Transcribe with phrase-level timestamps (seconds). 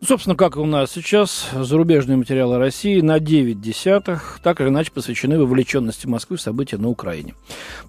[0.00, 4.92] Собственно, как и у нас сейчас, зарубежные материалы России на 9 десятых так или иначе
[4.92, 7.34] посвящены вовлеченности Москвы в события на Украине.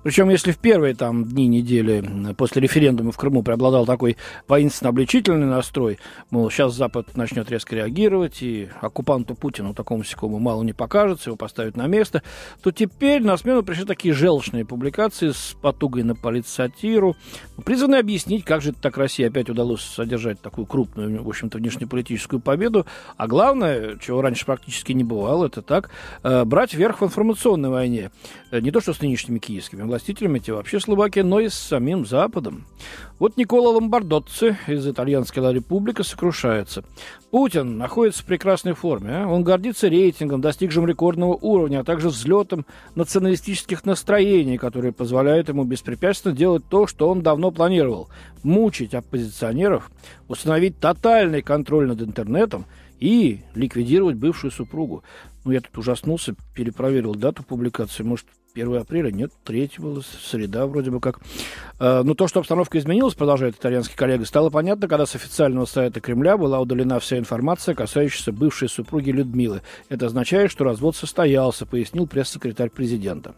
[0.01, 4.17] Причем, если в первые там дни недели после референдума в Крыму преобладал такой
[4.47, 5.99] воинственно-обличительный настрой,
[6.31, 11.37] мол, сейчас Запад начнет резко реагировать, и оккупанту Путину такому сякому мало не покажется, его
[11.37, 12.23] поставят на место,
[12.63, 17.15] то теперь на смену пришли такие желчные публикации с потугой на политсатиру,
[17.63, 22.39] призванные объяснить, как же так России опять удалось содержать такую крупную, в общем-то, внешнеполитическую политическую
[22.39, 22.85] победу,
[23.17, 25.89] а главное, чего раньше практически не бывало, это так,
[26.23, 28.11] э, брать верх в информационной войне.
[28.51, 32.05] Э, не то что с нынешними киевскими властителями, те вообще слабаки, но и с самим
[32.05, 32.65] Западом.
[33.19, 36.85] Вот Никола Ломбардоцци из итальянской Ла Република сокрушается.
[37.31, 39.09] Путин находится в прекрасной форме.
[39.11, 39.27] А?
[39.27, 46.33] Он гордится рейтингом, достигшим рекордного уровня, а также взлетом националистических настроений, которые позволяют ему беспрепятственно
[46.33, 48.07] делать то, что он давно планировал.
[48.41, 49.91] Мучить оппозиционеров,
[50.29, 52.65] установить тотальный контроль над интернетом
[52.99, 55.03] и ликвидировать бывшую супругу.
[55.45, 58.03] Ну, я тут ужаснулся, перепроверил дату публикации.
[58.03, 61.19] Может, 1 апреля, нет, 3 было, среда вроде бы как.
[61.79, 66.01] А, но то, что обстановка изменилась, продолжает итальянский коллега, стало понятно, когда с официального сайта
[66.01, 69.61] Кремля была удалена вся информация, касающаяся бывшей супруги Людмилы.
[69.89, 73.33] Это означает, что развод состоялся, пояснил пресс-секретарь президента.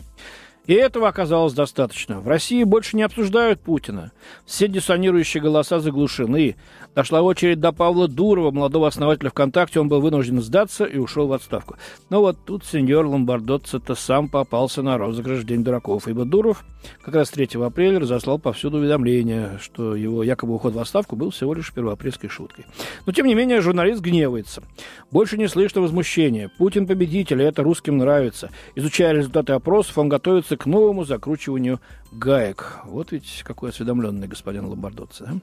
[0.67, 2.19] И этого оказалось достаточно.
[2.19, 4.11] В России больше не обсуждают Путина.
[4.45, 6.55] Все диссонирующие голоса заглушены.
[6.95, 9.79] Дошла очередь до Павла Дурова, молодого основателя ВКонтакте.
[9.79, 11.77] Он был вынужден сдаться и ушел в отставку.
[12.09, 16.63] Но вот тут сеньор Ломбардоцци-то сам попался на розыгрыш День дураков, ибо Дуров
[17.01, 21.53] как раз 3 апреля разослал повсюду уведомление, что его якобы уход в отставку был всего
[21.53, 22.65] лишь первоапрельской шуткой.
[23.05, 24.63] Но, тем не менее, журналист гневается.
[25.11, 26.49] Больше не слышно возмущения.
[26.57, 28.49] Путин победитель, и это русским нравится.
[28.75, 31.79] Изучая результаты опросов, он готовится к новому закручиванию
[32.11, 32.81] гаек.
[32.85, 35.25] Вот ведь какой осведомленный господин Ломбардоцци.
[35.25, 35.33] Да?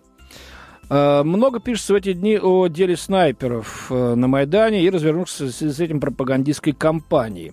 [0.91, 5.81] А, много пишется в эти дни о деле снайперов э, на Майдане и развернувшейся с
[5.81, 7.53] этим пропагандистской кампанией.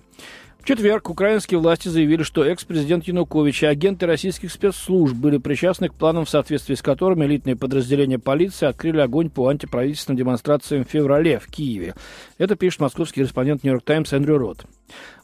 [0.66, 6.24] Четверг украинские власти заявили, что экс-президент Янукович и агенты российских спецслужб были причастны к планам,
[6.24, 11.46] в соответствии с которыми элитные подразделения полиции открыли огонь по антиправительственным демонстрациям в феврале в
[11.46, 11.94] Киеве.
[12.36, 14.66] Это пишет московский корреспондент «Нью-Йорк Таймс» Эндрю Рот.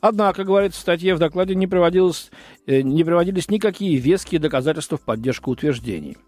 [0.00, 2.30] Однако, говорится в статье, в докладе не, приводилось,
[2.68, 6.18] э, не приводились никакие веские доказательства в поддержку утверждений.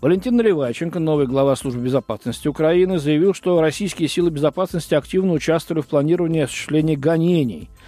[0.00, 5.86] Валентин Наливайченко, новый глава службы безопасности Украины, заявил, что российские силы безопасности активно участвовали в
[5.86, 7.70] планировании осуществления гонений–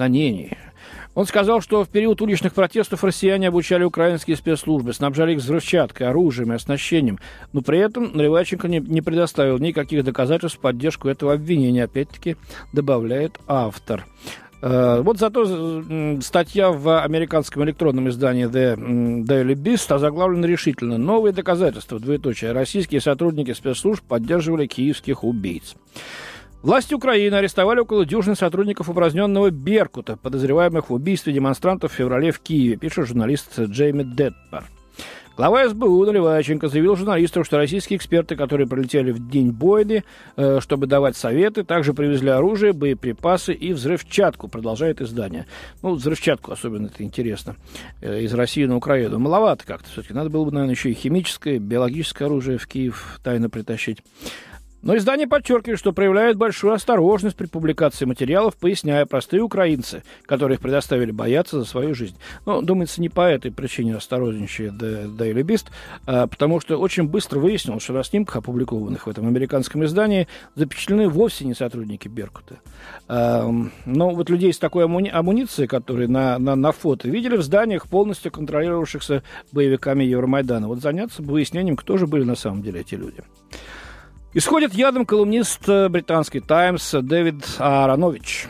[0.00, 0.56] гонений.
[1.14, 6.52] Он сказал, что в период уличных протестов россияне обучали украинские спецслужбы, снабжали их взрывчаткой, оружием
[6.52, 7.18] и оснащением,
[7.52, 12.36] но при этом Наливайченко не, не предоставил никаких доказательств в поддержку этого обвинения, опять-таки
[12.72, 14.06] добавляет автор.
[14.62, 18.76] Uh, вот зато статья в американском электронном издании The
[19.24, 20.98] Daily Beast озаглавлена решительно.
[20.98, 22.52] Новые доказательства, двоеточие.
[22.52, 25.76] Российские сотрудники спецслужб поддерживали киевских убийц.
[26.62, 32.40] Власти Украины арестовали около дюжины сотрудников упраздненного «Беркута», подозреваемых в убийстве демонстрантов в феврале в
[32.40, 34.64] Киеве, пишет журналист Джейми Детпар.
[35.38, 40.04] Глава СБУ Наливайченко заявил журналистам, что российские эксперты, которые прилетели в день бойни,
[40.36, 45.46] э, чтобы давать советы, также привезли оружие, боеприпасы и взрывчатку, продолжает издание.
[45.80, 47.56] Ну, взрывчатку особенно это интересно.
[48.02, 49.18] Э, из России на Украину.
[49.18, 50.12] Маловато как-то все-таки.
[50.12, 54.00] Надо было бы, наверное, еще и химическое, биологическое оружие в Киев тайно притащить.
[54.82, 60.60] Но издание подчеркивает, что проявляет большую осторожность при публикации материалов, поясняя простые украинцы, которые их
[60.60, 62.16] предоставили, бояться за свою жизнь.
[62.46, 65.66] Но, думается, не по этой причине осторожничает Daily Beast,
[66.06, 71.08] а потому что очень быстро выяснилось, что на снимках, опубликованных в этом американском издании, запечатлены
[71.08, 72.56] вовсе не сотрудники Беркута.
[73.08, 73.50] А,
[73.84, 77.86] но вот людей с такой амуни- амуницией, которые на, на, на фото видели в зданиях,
[77.86, 80.68] полностью контролировавшихся боевиками Евромайдана.
[80.68, 83.22] Вот заняться выяснением, кто же были на самом деле эти люди.
[84.32, 88.46] Исходит ядом колумнист э, британский «Таймс» Дэвид Ааронович.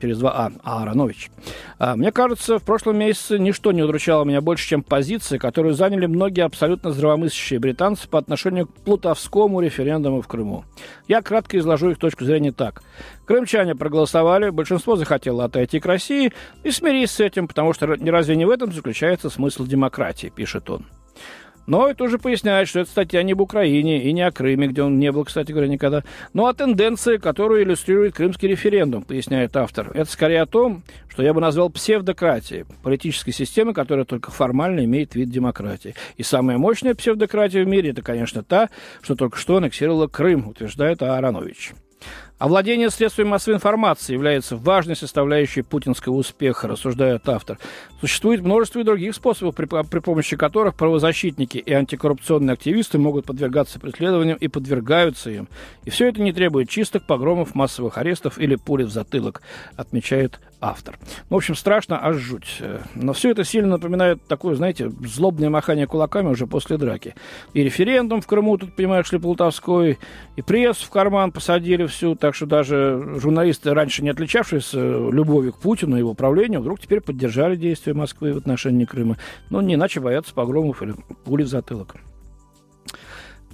[0.00, 0.50] Через два А.
[0.64, 1.30] Ааронович.
[1.78, 6.06] А, мне кажется, в прошлом месяце ничто не удручало меня больше, чем позиция, которую заняли
[6.06, 10.64] многие абсолютно здравомыслящие британцы по отношению к плутовскому референдуму в Крыму.
[11.06, 12.82] Я кратко изложу их точку зрения так.
[13.24, 16.32] Крымчане проголосовали, большинство захотело отойти к России
[16.64, 20.86] и смирись с этим, потому что разве не в этом заключается смысл демократии, пишет он.
[21.68, 24.82] Но и тоже поясняет, что эта статья не об Украине и не о Крыме, где
[24.82, 29.90] он не был, кстати говоря, никогда, но о тенденции, которую иллюстрирует крымский референдум, поясняет автор.
[29.92, 35.14] Это скорее о том, что я бы назвал псевдократией, политической системы, которая только формально имеет
[35.14, 35.94] вид демократии.
[36.16, 38.70] И самая мощная псевдократия в мире– это, конечно, та,
[39.02, 41.74] что только что аннексировала Крым, утверждает Ааронович.
[42.38, 47.58] Овладение средствами массовой информации является важной составляющей путинского успеха, рассуждает автор.
[48.00, 53.80] Существует множество и других способов, при, при помощи которых правозащитники и антикоррупционные активисты могут подвергаться
[53.80, 55.48] преследованиям и подвергаются им.
[55.84, 59.42] И все это не требует чисток, погромов, массовых арестов или пули в затылок,
[59.76, 60.98] отмечает автор.
[61.30, 62.62] Ну, в общем, страшно, аж жуть.
[62.94, 67.14] Но все это сильно напоминает такое, знаете, злобное махание кулаками уже после драки.
[67.52, 69.98] И референдум в Крыму, тут, понимаешь ли, Полтавской,
[70.36, 75.60] и пресс в карман посадили всю, так что даже журналисты, раньше не отличавшиеся любовью к
[75.60, 79.16] Путину и его правлению, вдруг теперь поддержали действия Москвы в отношении Крыма.
[79.48, 80.94] Ну, не иначе боятся погромов или
[81.24, 81.94] пули в затылок.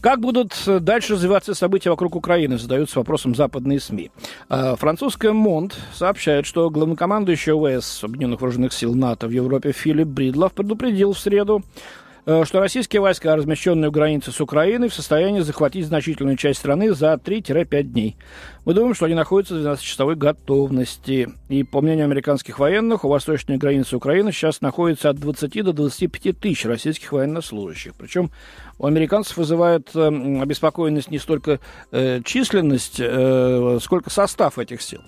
[0.00, 4.10] Как будут дальше развиваться события вокруг Украины, задаются вопросом западные СМИ.
[4.48, 10.52] А, французская МОНД сообщает, что главнокомандующий ОВС Объединенных Вооруженных Сил НАТО в Европе Филипп Бридлов
[10.52, 15.86] предупредил в среду Э, что российские войска, размещенные у границы с Украиной, в состоянии захватить
[15.86, 18.16] значительную часть страны за 3-5 дней.
[18.64, 21.28] Мы думаем, что они находятся в 12-часовой готовности.
[21.50, 26.38] И, по мнению американских военных, у восточной границы Украины сейчас находится от 20 до 25
[26.38, 27.92] тысяч российских военнослужащих.
[27.94, 28.30] Причем
[28.78, 30.06] у американцев вызывает э,
[30.40, 31.60] обеспокоенность не столько
[31.92, 35.02] э, численность, э, сколько состав этих сил.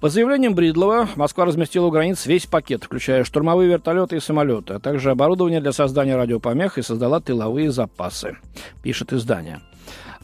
[0.00, 4.78] По заявлениям Бридлова, Москва разместила у границ весь пакет, включая штурмовые вертолеты и самолеты, а
[4.78, 8.36] также оборудование для создания радиопомех и создала тыловые запасы,
[8.82, 9.60] пишет издание.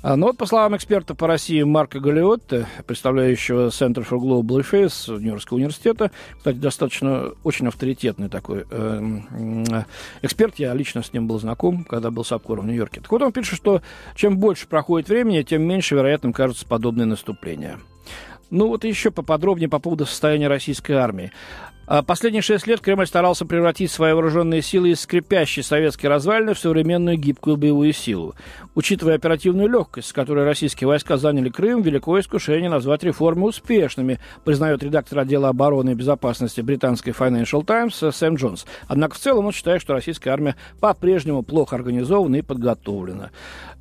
[0.03, 5.09] А, но вот, по словам эксперта по России Марка Галиотте, представляющего Center for Global Affairs
[5.09, 9.21] Нью-Йоркского университета, кстати, достаточно очень авторитетный такой э,
[10.21, 13.01] эксперт, я лично с ним был знаком, когда был с Апкором в Нью-Йорке.
[13.01, 13.81] Так вот, он пишет, что
[14.17, 17.79] чем больше проходит времени, тем меньше вероятным кажутся подобные наступления.
[18.53, 21.33] Ну вот еще поподробнее по поводу состояния российской армии.
[21.95, 26.59] А последние шесть лет Кремль старался превратить свои вооруженные силы из скрипящей советской развалины в
[26.59, 28.35] современную гибкую боевую силу.
[28.75, 34.83] Учитывая оперативную легкость, с которой российские войска заняли Крым, великое искушение назвать реформы успешными, признает
[34.83, 38.65] редактор отдела обороны и безопасности британской Financial Times Сэм Джонс.
[38.89, 43.33] Однако в целом он считает, что российская армия по-прежнему плохо организована и подготовлена.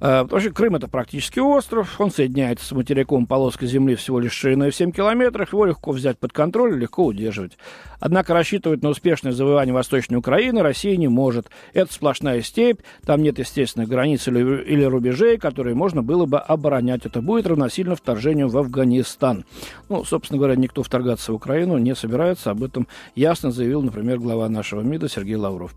[0.01, 4.71] А, что Крым это практически остров, он соединяется с материком полоской земли всего лишь шириной
[4.71, 7.53] в 7 километров, его легко взять под контроль, легко удерживать.
[8.01, 11.49] Однако рассчитывать на успешное завоевание Восточной Украины Россия не может.
[11.73, 17.05] Это сплошная степь, там нет естественных границ или, или рубежей, которые можно было бы оборонять.
[17.05, 19.45] Это будет равносильно вторжению в Афганистан.
[19.87, 22.51] Ну, собственно говоря, никто вторгаться в Украину не собирается.
[22.51, 25.73] Об этом ясно заявил, например, глава нашего МИДа Сергей Лавров.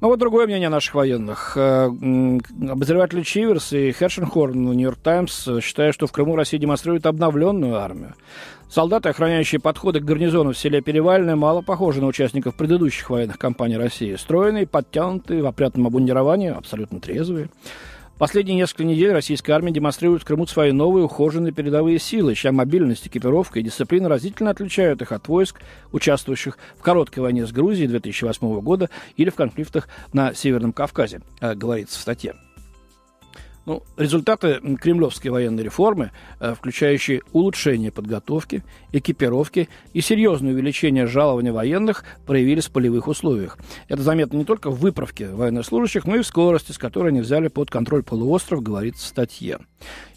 [0.00, 1.56] Ну вот другое мнение наших военных.
[1.56, 7.76] Э, обозреватели Чиверс и Хершенхорн в «Нью-Йорк Таймс» считают, что в Крыму Россия демонстрирует обновленную
[7.76, 8.14] армию.
[8.74, 13.76] Солдаты, охраняющие подходы к гарнизону в селе Перевальное, мало похожи на участников предыдущих военных кампаний
[13.76, 14.16] России.
[14.16, 17.50] Стройные, подтянутые, в опрятном обмундировании, абсолютно трезвые.
[18.18, 23.06] Последние несколько недель российская армия демонстрирует в Крыму свои новые ухоженные передовые силы, чья мобильность,
[23.06, 25.60] экипировка и дисциплина разительно отличают их от войск,
[25.92, 31.54] участвующих в короткой войне с Грузией 2008 года или в конфликтах на Северном Кавказе, э,
[31.54, 32.34] говорится в статье.
[33.66, 38.62] Ну, результаты кремлевской военной реформы, э, включающие улучшение подготовки,
[38.92, 43.58] экипировки и серьезное увеличение жалования военных, проявились в полевых условиях.
[43.88, 47.48] Это заметно не только в выправке военнослужащих, но и в скорости, с которой они взяли
[47.48, 49.58] под контроль полуостров, говорится в статье.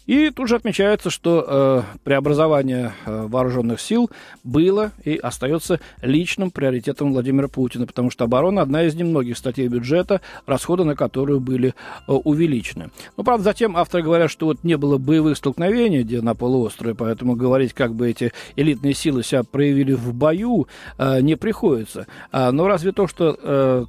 [0.08, 4.10] И тут же отмечается, что э, преобразование э, вооруженных сил
[4.42, 10.22] было и остается личным приоритетом Владимира Путина, потому что оборона одна из немногих статей бюджета,
[10.46, 11.74] расходы на которую были
[12.06, 12.88] э, увеличены.
[13.18, 17.36] Но, правда, затем авторы говорят, что вот не было боевых столкновений где на полуострове, поэтому
[17.36, 22.06] говорить, как бы эти элитные силы себя проявили в бою, э, не приходится.
[22.32, 23.84] А, но разве то, что э,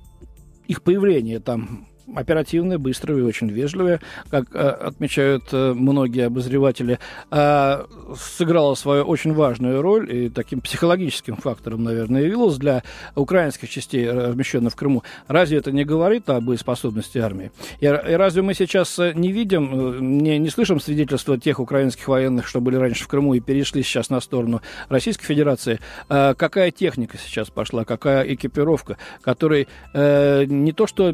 [0.67, 3.99] их появление там оперативные, быстрые и очень вежливые,
[4.29, 6.99] как э, отмечают э, многие обозреватели,
[7.31, 7.85] э,
[8.17, 12.83] сыграла свою очень важную роль и таким психологическим фактором, наверное, явилась для
[13.15, 15.03] украинских частей, размещенных в Крыму.
[15.27, 17.51] Разве это не говорит о боеспособности армии?
[17.79, 22.75] И, разве мы сейчас не видим, не, не слышим свидетельства тех украинских военных, что были
[22.75, 28.23] раньше в Крыму и перешли сейчас на сторону Российской Федерации, какая техника сейчас пошла, какая
[28.23, 31.13] экипировка, которой не то что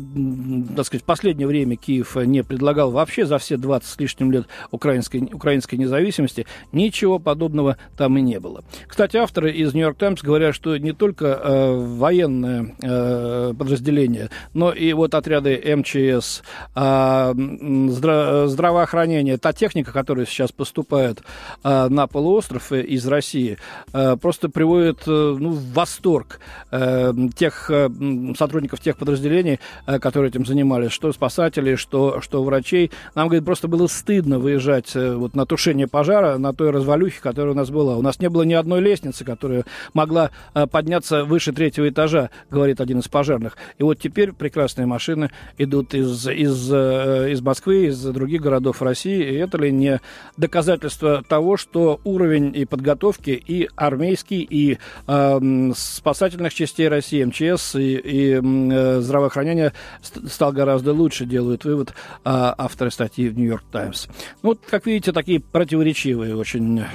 [0.86, 4.46] так сказать, в последнее время Киев не предлагал вообще за все 20 с лишним лет
[4.70, 8.64] украинской, украинской независимости, ничего подобного там и не было.
[8.88, 14.94] Кстати, авторы из «Нью-Йорк Таймс» говорят, что не только э, военное э, подразделение, но и
[14.94, 16.44] вот отряды МЧС,
[16.76, 21.24] э, здра- здравоохранение, та техника, которая сейчас поступает
[21.64, 23.58] э, на полуостров из России,
[23.92, 26.40] э, просто приводит э, ну, в восторг
[26.70, 27.90] э, тех э,
[28.38, 32.92] сотрудников тех подразделений, э, которые этим занимались, что спасателей, что, что врачей.
[33.16, 37.54] Нам, говорит, просто было стыдно выезжать э, вот на тушение пожара, на той развалюхе, которая
[37.54, 37.98] у нас была.
[37.98, 42.82] У нас не было ни одной лестницы, которая могла э, подняться выше третьего этажа, говорит
[42.82, 43.58] один из пожарных.
[43.78, 49.24] И вот теперь прекрасные машины идут из, из, из Москвы, из других городов России.
[49.24, 50.02] И это ли не
[50.38, 54.78] доказательство того, что уровень и подготовки и армейский, и
[55.08, 61.94] э, спасательных частей России, МЧС и, и э, здравоохранения стал гораздо лучше, делают вывод э,
[62.24, 64.08] авторы статьи в «Нью-Йорк Таймс».
[64.42, 66.86] Ну, вот, как видите, такие противоречивые очень э,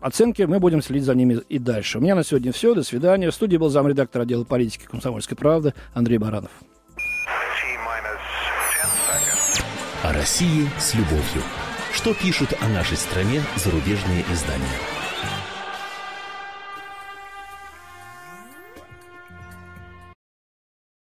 [0.00, 0.42] оценки.
[0.42, 1.98] Мы будем следить за ними и дальше.
[1.98, 2.74] У меня на сегодня все.
[2.74, 3.30] До свидания.
[3.30, 6.50] В студии был замредактор отдела политики комсомольской правды Андрей Баранов.
[10.02, 11.42] О России с любовью.
[11.92, 14.99] Что пишут о нашей стране зарубежные издания?